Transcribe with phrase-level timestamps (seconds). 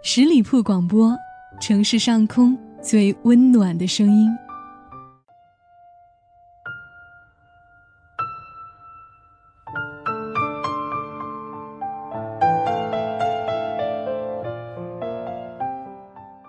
[0.00, 1.12] 十里铺广播，
[1.60, 4.30] 城市上空最温暖的声音。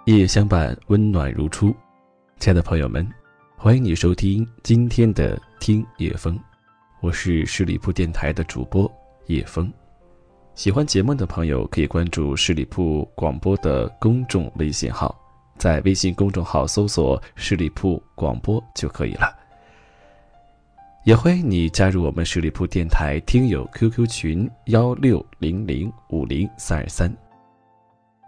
[0.06, 1.76] 夜夜相伴，温暖如初。
[2.40, 3.08] 亲爱的朋友们，
[3.58, 6.40] 欢迎你收听今天的听夜风，
[7.02, 8.90] 我是十里铺电台的主播
[9.26, 9.72] 叶风。
[10.60, 15.18] 喜欢节目的朋友可以关注十里铺广播的公众微信号，
[15.58, 19.34] 在微信公众号搜索“十里铺广播”就可以了。
[21.06, 27.10] 也欢迎你加入我们十里铺电台听友 QQ 群幺六零零五零三二三，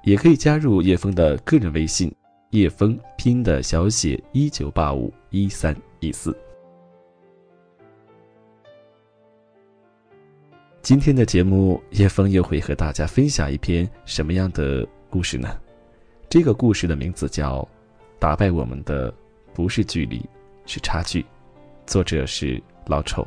[0.05, 2.09] 也可以加入叶枫的个人微信
[2.51, 6.33] 叶枫拼的小写一九八五一三一四。
[10.81, 15.55] 今天的节目，叶枫又会和大家分享一篇什么样的故事呢？
[16.27, 17.59] 这个故事的名字叫
[18.17, 19.13] 《打败我们的
[19.53, 20.27] 不是距离，
[20.65, 21.21] 是差距》，
[21.85, 23.25] 作者是老丑。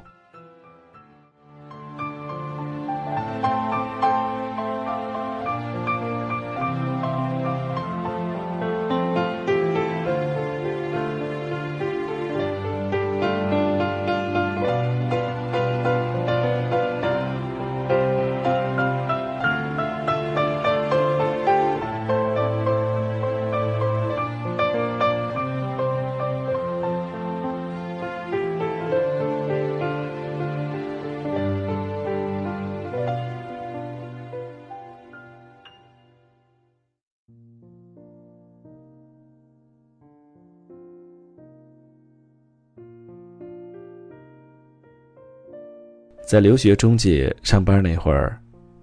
[46.27, 48.41] 在留学中介上班那会儿，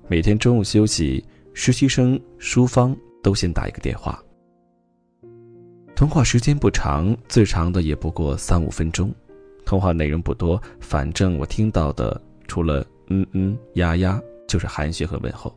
[0.08, 4.24] 每天中午休息，实习生淑芳都先打一个电话。
[5.96, 9.12] 通话时间不长，最长的也不过三五分钟，
[9.66, 15.54] 通话内容不多，反正我听到的除了嗯嗯呀呀，就是寒暄和问候。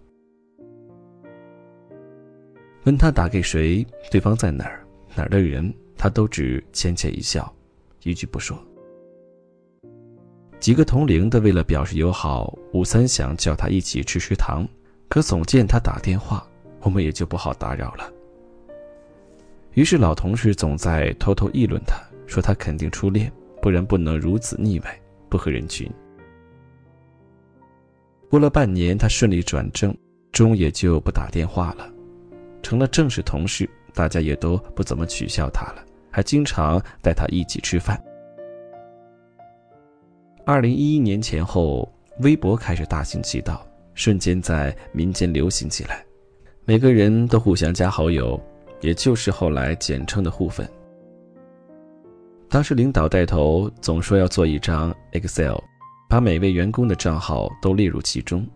[2.85, 7.55] 问他打给谁，对方在哪儿，哪儿的人，他都只浅浅一笑，
[8.03, 8.59] 一句不说。
[10.65, 14.67] 几个同龄的为了表示友好，吴三想叫他一起吃食堂，
[15.11, 16.43] 可总见他打电话，
[16.81, 18.11] 我们也就不好打扰了。
[19.75, 23.31] 于是老同事总在偷偷议论他，说他肯定初恋，
[23.61, 25.87] 不然不能如此腻歪，不合人群。
[28.31, 29.95] 过了半年，他顺利转正，
[30.33, 31.87] 中也就不打电话了，
[32.63, 38.03] 成了正式同事，大家也都不怎么取笑他了，还经常带他一起吃饭。
[40.47, 41.91] 二零一一年前后，
[42.21, 46.05] 微博开始大行其道，瞬间在民间流行起来，
[46.67, 48.39] 每个人都互相加好友，
[48.83, 50.69] 也就是后来简称的互粉。
[52.51, 55.57] 当时领导带头，总说要做一张 Excel，
[56.11, 58.47] 把每位员工的账号都列入其中，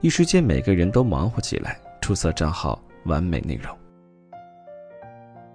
[0.00, 3.72] 一时间每个人都忙活起来，出色账号，完美内容。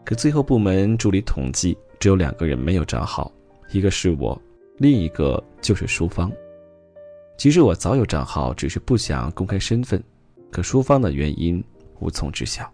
[0.06, 3.30] 可最后部门助理统计，只有两个人没有账号，
[3.74, 4.42] 一个是我。
[4.80, 6.32] 另一个就是淑芳。
[7.38, 10.02] 其实我早有账号，只是不想公开身份，
[10.50, 11.62] 可淑芳的原因
[12.00, 12.70] 无从知晓。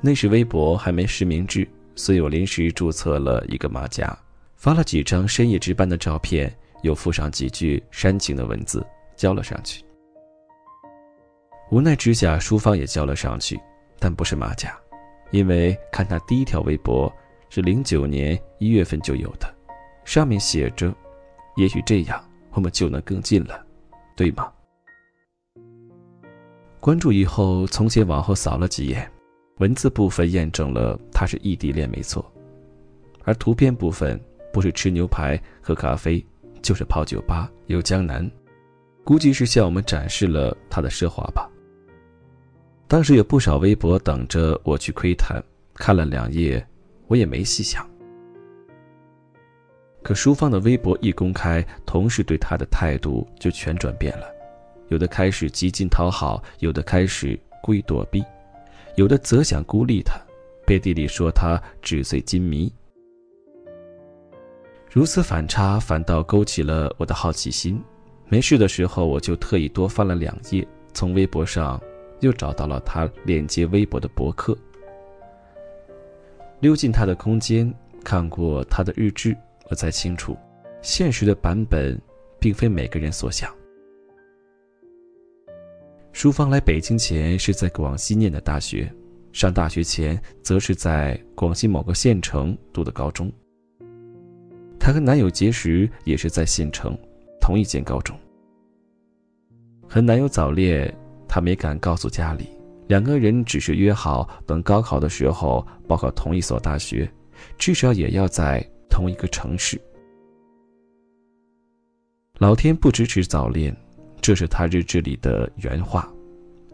[0.00, 4.16] 那时微博还没实名制，所以我临时注册了一个马甲，
[4.56, 9.84] 发了几张深夜值班的照片，又附上几句煽情的文字，交了上去。
[11.70, 13.58] 无奈之下，淑芳也交了上去，
[13.98, 14.78] 但不是马甲，
[15.32, 17.12] 因为看他第一条微博
[17.48, 19.53] 是零九年一月份就有的。
[20.04, 20.94] 上面写着
[21.56, 22.22] ：“也许这样，
[22.52, 23.64] 我们就能更近了，
[24.14, 24.50] 对吗？”
[26.80, 29.10] 关注以后，从前往后扫了几眼，
[29.56, 32.30] 文字部分验证了他是异地恋没错，
[33.24, 34.20] 而图片部分
[34.52, 36.24] 不是吃牛排、喝咖啡，
[36.60, 38.30] 就是泡酒吧、游江南，
[39.02, 41.50] 估计是向我们展示了他的奢华吧。
[42.86, 45.42] 当时有不少微博等着我去窥探，
[45.74, 46.64] 看了两页，
[47.06, 47.88] 我也没细想。
[50.04, 54.26] 可淑芳的微博一公开，同事对她的态度就全转变了，
[54.88, 58.22] 有的开始极尽讨好，有的开始故意躲避，
[58.96, 60.20] 有的则想孤立她，
[60.66, 62.70] 背地里说她纸醉金迷。
[64.92, 67.82] 如此反差，反倒勾起了我的好奇心。
[68.28, 71.80] 没事的时候，我就特意多翻了两页，从微博上
[72.20, 74.54] 又找到了他链接微博的博客，
[76.60, 77.74] 溜进他的空间，
[78.04, 79.34] 看过他的日志。
[79.70, 80.36] 我才清楚，
[80.82, 82.00] 现实的版本
[82.38, 83.52] 并非每个人所想。
[86.12, 88.92] 淑芳来北京前是在广西念的大学，
[89.32, 93.32] 上大学前则是在广西某个县城读的高中。
[94.78, 96.96] 她和男友结识也是在县城
[97.40, 98.16] 同一间高中。
[99.88, 100.94] 和男友早恋，
[101.26, 102.48] 她没敢告诉家里，
[102.86, 107.10] 两个人只是约好等高考的时候报考同一所大学，
[107.58, 108.64] 至少也要在
[108.94, 109.76] 同一个城市。
[112.38, 113.76] 老天不支持早恋，
[114.20, 116.08] 这是他日志里的原话。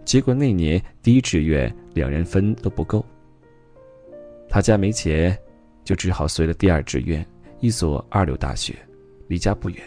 [0.05, 3.02] 结果那年第一志愿两人分都不够，
[4.50, 5.34] 他家没钱，
[5.82, 7.26] 就只好随了第二志愿，
[7.58, 8.76] 一所二流大学，
[9.26, 9.82] 离家不远。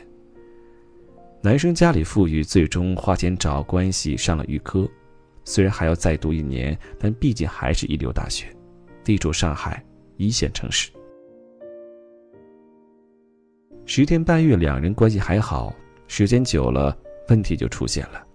[1.40, 4.90] 男生家里富裕，最终花钱找关系上了预科，
[5.44, 8.48] 虽然还要再读一年，但毕竟还是一流大学，
[9.04, 9.86] 地处上海
[10.18, 10.90] 一线城市。
[13.86, 15.74] 十天半月，两人关系还好，
[16.08, 16.98] 时间久了，
[17.28, 18.26] 问题就出现了。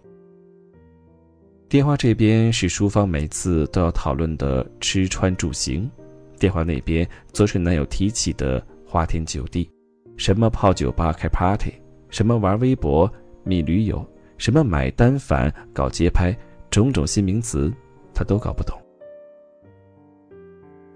[1.69, 5.91] 电话这边是淑芳每次都要讨论的吃穿住行，
[6.39, 9.71] 电话那边则是男友提起的花天酒地，
[10.19, 11.73] 什么泡酒吧开 party，
[12.11, 13.11] 什么玩微博
[13.43, 14.07] 觅驴友，
[14.37, 16.37] 什么买单反搞街拍，
[16.71, 17.73] 种种新名词，
[18.13, 18.79] 他都搞不懂。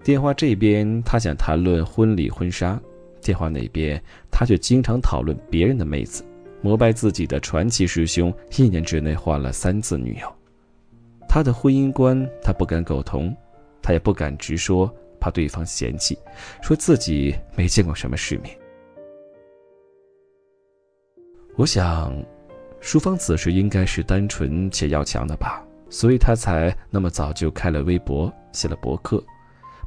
[0.03, 2.79] 电话这边他想谈论婚礼婚纱，
[3.23, 6.23] 电话那边他却经常讨论别人的妹子，
[6.61, 10.31] 膜拜自己的传奇师兄一年之内换了三次女友。
[11.27, 13.35] 他的婚姻观，他不敢苟同，
[13.81, 16.15] 他也不敢直说，怕对方嫌弃，
[16.61, 18.55] 说自己没见过什么世面。
[21.55, 22.13] 我想，
[22.79, 29.23] 淑芳此时应该是单纯且要强的吧，所以她才那么早就开了微博，写了博客，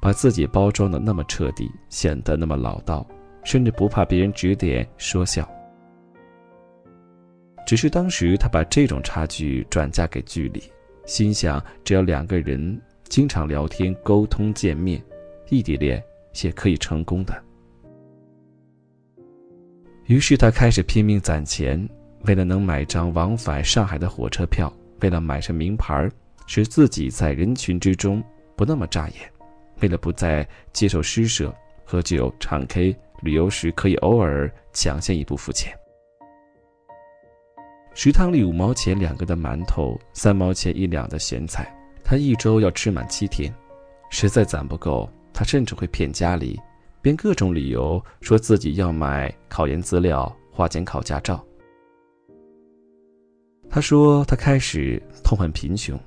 [0.00, 3.06] 把自己包装的那么彻底，显得那么老道，
[3.46, 5.48] 甚至不怕别人指点说笑。
[7.64, 10.60] 只是当时他把这种差距转嫁给距离。
[11.04, 15.00] 心想，只要两个人经常聊天、沟通、见面，
[15.48, 16.02] 异地恋
[16.42, 17.40] 也可以成功的。
[20.06, 21.88] 于是他开始拼命攒钱，
[22.24, 26.10] 为了能买张往返上海的火车票，为了买上名牌，
[26.48, 28.20] 使自己在人群之中
[28.56, 29.18] 不那么扎眼，
[29.80, 31.54] 为了不再接受施舍，
[31.84, 35.72] 喝酒、唱 K、旅游时可以偶尔抢先一步付钱。
[37.94, 41.74] 食堂里五毛钱两个的馒头，三毛钱一两的咸菜，
[42.04, 43.52] 他一周要吃满七天，
[44.10, 46.60] 实在攒不够，他甚至会骗家里，
[47.00, 51.42] 编各种理由说自己要买考研资料，花钱考驾照。
[53.70, 55.98] 他说他开始痛恨贫穷，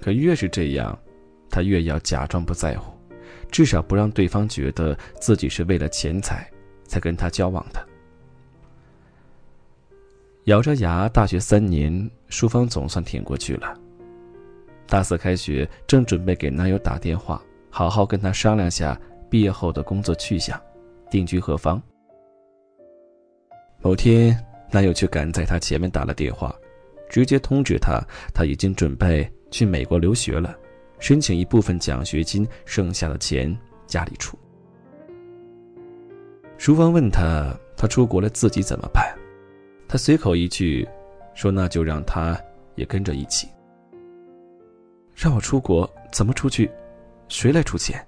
[0.00, 0.98] 可越是这样，
[1.48, 2.92] 他越要假装不在乎，
[3.50, 6.48] 至少不让对方觉得自己是为了钱财
[6.84, 7.86] 才跟他交往的。
[10.44, 13.74] 咬着牙，大学三年，淑芳总算挺过去了。
[14.86, 18.98] 大四开学，正准备给男友打电话，好好跟他商量下
[19.28, 20.60] 毕业后的工作去向，
[21.10, 21.80] 定居何方。
[23.82, 24.36] 某天，
[24.72, 26.54] 男友却赶在她前面打了电话，
[27.08, 28.02] 直接通知她，
[28.34, 30.58] 他已经准备去美国留学了，
[31.00, 33.56] 申请一部分奖学金，剩下的钱
[33.86, 34.38] 家里出。
[36.58, 39.12] 淑芳问他，他出国了自己怎么办？
[39.88, 40.86] 他随口一句，
[41.34, 42.38] 说：“那就让他
[42.76, 43.48] 也跟着一起。
[45.16, 46.70] 让我出国，怎么出去？
[47.28, 48.06] 谁来出钱？”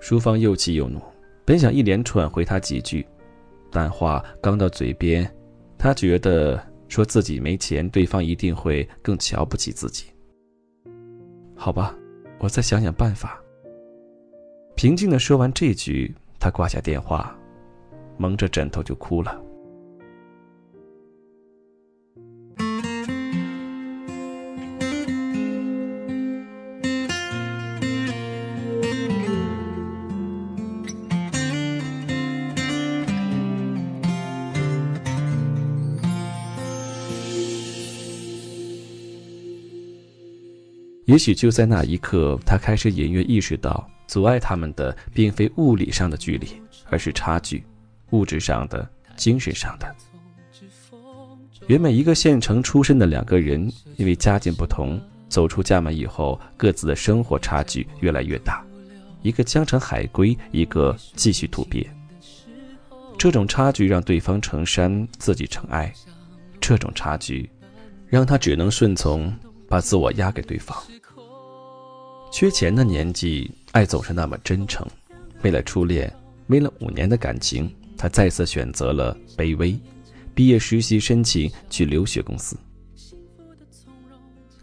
[0.00, 1.00] 淑芳又气又怒，
[1.44, 3.04] 本想一连串回他几句，
[3.70, 5.28] 但话刚到嘴边，
[5.76, 10.06] 他觉得说自己没钱，对方一定会更瞧不起自己。
[11.56, 11.96] 好吧，
[12.38, 13.40] 我再想想办法。
[14.74, 17.34] 平静的说完这句，他挂下电话，
[18.18, 19.40] 蒙着枕头就哭了。
[41.06, 46.48] 也许就在那一刻，他开始隐约意识到，阻碍他们的并非物理上的距离，
[46.90, 47.64] 而是差距，
[48.10, 49.94] 物质上的、精神上的。
[51.68, 58.64] 原本一个县城出身的两个人，因为家境不同，走出家门以后，各自的生活差距越来越大，
[59.22, 61.88] 一个江城海归，一个继续土鳖。
[63.16, 65.88] 这种差距让对方成山，自己成爱；
[66.60, 67.48] 这种差距，
[68.08, 69.32] 让他只能顺从，
[69.68, 70.76] 把自我压给对方。
[72.30, 74.86] 缺钱的年纪，爱总是那么真诚。
[75.42, 76.12] 为了初恋，
[76.48, 79.78] 为了五年的感情，他再次选择了卑微。
[80.34, 82.56] 毕业实习申请去留学公司。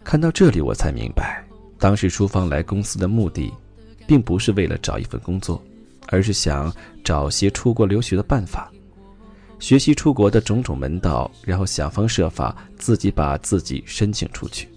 [0.04, 1.44] 看到这里，我才明白，
[1.78, 3.52] 当时淑芳来公司的目的，
[4.06, 5.60] 并不是为了找一份工作，
[6.08, 8.70] 而是想找些出国留学的办法，
[9.58, 14.68] 学习出国的种种门道，然后想方设法自己把自己申请出去。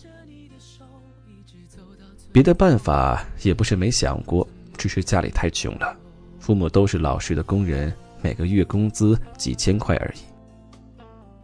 [2.38, 5.98] 别的办法也不是没想过，只是家里太穷了，
[6.39, 7.91] 父母都是老实的工人，
[8.22, 10.20] 每个月工资几千块而已。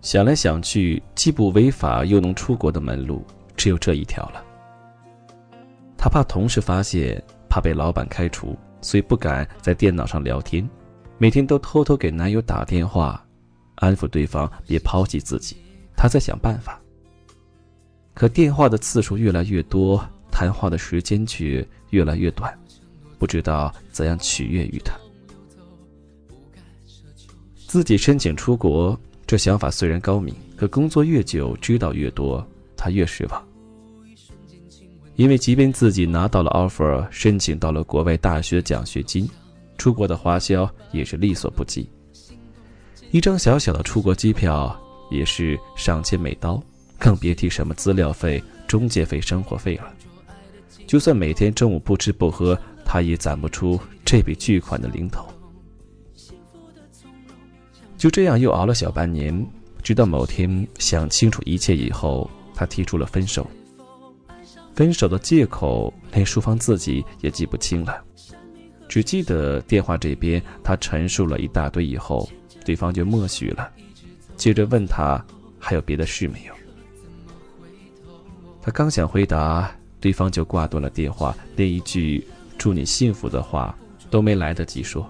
[0.03, 3.25] 想来想去，既不违法又能出国的门路，
[3.57, 4.43] 只有这一条了。
[5.97, 7.19] 他怕同事发现，
[7.50, 10.69] 怕被老板开除，所以不敢在电脑上聊天，
[11.17, 13.19] 每天都偷偷给男友打电话，
[13.77, 15.57] 安抚对方别抛弃自己。
[15.97, 16.79] 他在想办法，
[18.13, 20.00] 可电话的次数越来越多，
[20.33, 22.51] 谈话的时间却越来越短，
[23.19, 24.93] 不知道怎样取悦于他。
[27.67, 28.99] 自己申请出国。
[29.25, 33.47] 这想法虽然高明，可工作越久，知道越多，他越失望。
[35.15, 39.27] 因为即便自己拿到了 offer，申请到了国外大学奖学金，
[39.77, 41.89] 出国的花销也是力所不及。
[43.11, 44.77] 一张小小的出国机票
[45.09, 46.61] 也是上千美刀，
[46.99, 49.91] 更别提什么资料费、中介费、生活费了。
[50.93, 55.25] 就算每天中午不吃不喝，他也攒不出这笔巨款的零头。
[57.97, 59.43] 就这样又熬了小半年，
[59.81, 63.50] 直到某天想清楚一切以后，他提出了分手。
[64.75, 68.00] 分手的借口连淑芳自己也记不清了，
[68.88, 72.29] 只记得电话这边他陈述了一大堆以后，
[72.63, 73.67] 对方就默许了，
[74.38, 75.19] 接着问他
[75.57, 76.53] 还有别的事没有。
[78.62, 82.22] 他刚想回答，对方就挂断了电话，连一句
[82.60, 83.74] “祝你幸福”的话
[84.12, 85.10] 都没来得及说。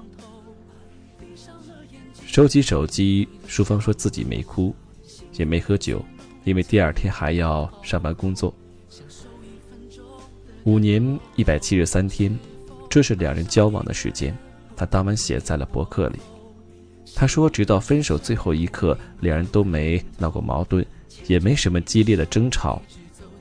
[2.27, 4.71] 收起手机，淑芳说自己没哭，
[5.33, 6.05] 也没喝酒，
[6.43, 8.53] 因为第二天还要上班工作。
[10.65, 12.37] 五年一百七十三天，
[12.87, 14.37] 这是两人交往的时间。
[14.75, 16.19] 他当晚写在了博客里。
[17.15, 20.85] 他说，直到分手最后一刻，两人都没闹过矛盾，
[21.25, 22.79] 也没什么激烈的争吵，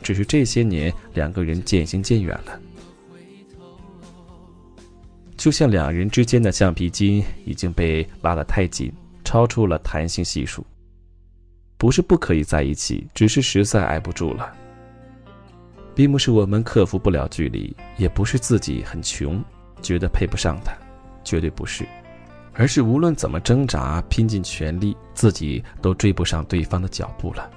[0.03, 2.61] 只是这些年两个人渐行渐远了。
[5.37, 8.93] 就像两人之间的橡皮筋已经被拉得太紧，
[9.25, 10.65] 超出了弹性系数。
[11.79, 14.53] 不是不可以在一起，只是实在挨不住了。
[15.95, 19.43] 并不是我们克服不了距离，也不是自己很穷，
[19.83, 20.73] 觉得配不上他，
[21.25, 21.85] 绝对不是，
[22.53, 27.51] 而是无论怎么挣扎，拼尽全力，自己都追不上对方的脚步了。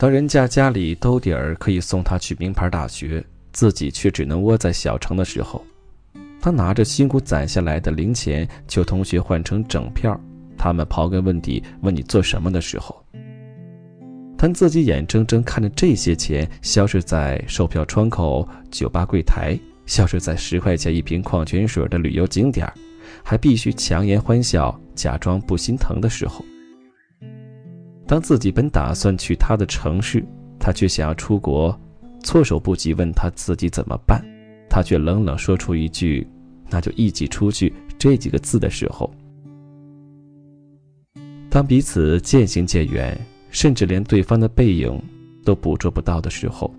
[0.00, 5.62] 当人家家里兜底儿可以送他去名牌大学，自己却只能窝在小城的时候。
[6.40, 10.18] 他拿着辛苦攒下来的零钱，求同学换成整票。
[10.56, 13.04] 他们刨根问底，问你做什么的时候，
[14.38, 19.54] 他自己眼睁睁看着这些钱消失在售票窗口、酒吧柜台，
[19.84, 22.66] 消失在十块钱一瓶矿泉水的旅游景点，
[23.22, 26.42] 还必须强颜欢笑，假装不心疼的时候，
[28.10, 30.20] 当自己本打算去他的城市，
[30.58, 31.78] 他却想要出国，
[32.24, 34.20] 措手不及，问他自己怎么办。
[34.68, 36.26] 他却冷冷说出一句
[36.68, 39.08] ：“那就一起出去。”这几个字的时候，
[41.48, 43.16] 当彼此渐行渐远，
[43.48, 45.00] 甚至连对方的背影
[45.44, 46.74] 都捕捉不到的时候，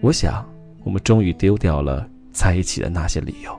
[0.00, 0.44] 我想，
[0.82, 3.56] 我们终于丢掉了在一起的那些理由。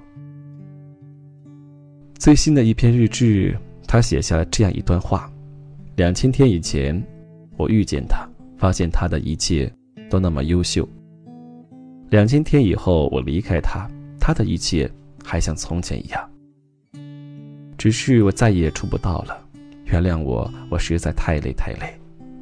[2.20, 5.32] 最新的一篇日志，他写下了这样一段话：
[5.96, 7.02] 两千天以前，
[7.56, 9.72] 我遇见他，发现他的一切
[10.10, 10.86] 都那么优秀。
[12.10, 14.92] 两千天以后，我离开他，他的一切
[15.24, 16.30] 还像从前一样。
[17.78, 19.38] 只是我再也触不到了。
[19.86, 21.98] 原谅我，我实在太累太累。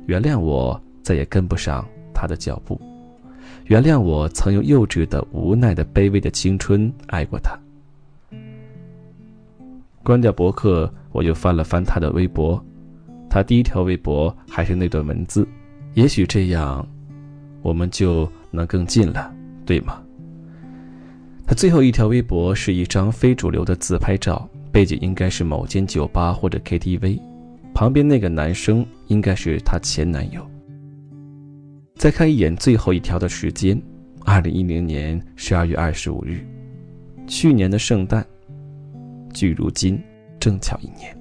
[0.07, 2.81] 原谅我，再也跟不上他的脚步。
[3.65, 7.55] 原谅我曾用幼稚的、无奈的、卑微的青春爱过他。
[10.01, 12.63] 关掉博客，我又翻了翻他的微博，
[13.33, 15.47] 他第一条微博还是那段文字。
[15.95, 16.87] 也许这样，
[17.63, 19.33] 我们就能更近了。
[19.65, 19.99] 对吗？
[21.47, 27.19] 他最后一条微博是一张非主流的自拍照，背景应该是某间酒吧或者 KTV，
[27.73, 30.47] 旁边那个男生应该是她前男友。
[31.95, 33.81] 再看一眼最后一条的时间，
[34.25, 36.45] 二零一零年十二月二十五日，
[37.25, 38.23] 去年的圣诞，
[39.33, 39.99] 距如今
[40.39, 41.17] 正巧一年。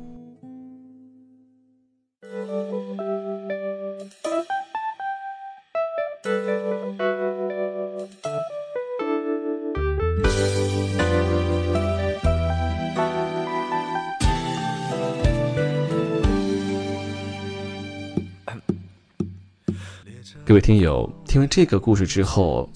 [20.53, 22.69] 各位听友，听完这个故事之后，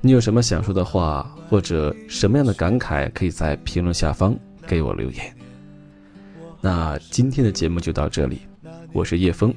[0.00, 4.32] 你有什么想说的话，或者什么样的感慨，可以在评论下方
[4.64, 5.36] 给我留言。
[6.60, 8.42] 那今天的节目就到这里，
[8.92, 9.52] 我是叶枫。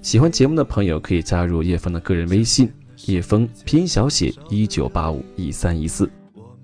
[0.00, 2.72] 喜欢节目的朋友可以加入叶枫的个人微信：
[3.06, 6.08] 叶枫拼音小写一九八五一三一四。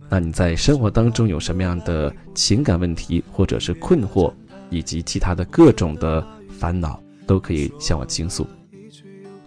[0.08, 4.32] 那你在生活当中有什么样的情感问题，或者是困惑，
[4.70, 8.46] 以及其他的各种的烦恼，都可以向我倾诉。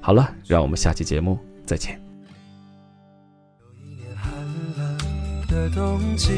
[0.05, 1.99] 好了，让我们下期节目再见。
[3.57, 4.31] 有一年寒
[4.77, 4.97] 冷
[5.47, 6.31] 的冬季，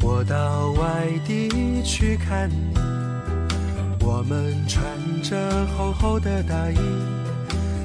[0.00, 2.74] 我到外地去看你，
[4.00, 4.82] 我们穿
[5.22, 6.78] 着厚厚的大衣，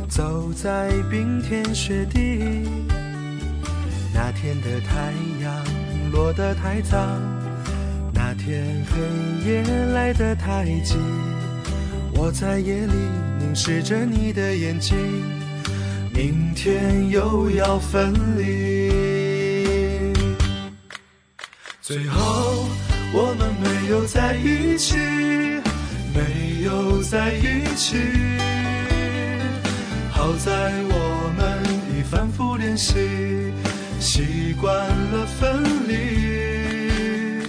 [0.08, 2.63] 走在冰天雪地。
[4.13, 5.12] 那天的太
[5.44, 5.54] 阳
[6.13, 6.98] 落得太早，
[8.13, 9.63] 那天黑夜
[9.94, 10.96] 来得太急，
[12.16, 12.94] 我在夜里
[13.51, 14.98] 凝视着你的眼睛，
[16.13, 20.13] 明天又要分离。
[21.81, 22.65] 最后
[23.12, 24.96] 我们没有在一起，
[26.15, 27.98] 没有在一起。
[30.12, 31.62] 好在我们
[31.93, 32.93] 已反复练习，
[34.00, 37.46] 习惯了分离。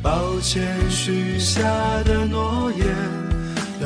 [0.00, 1.64] 抱歉许下
[2.04, 2.86] 的诺言，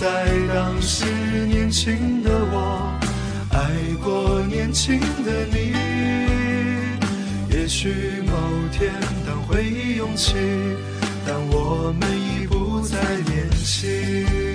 [0.00, 0.06] 在
[0.54, 1.04] 当时
[1.48, 2.96] 年轻的我，
[3.50, 3.58] 爱
[4.00, 5.74] 过年轻的你。
[7.50, 8.32] 也许某
[8.70, 8.92] 天
[9.26, 10.34] 当回忆涌起，
[11.26, 14.47] 但我们已不再年轻。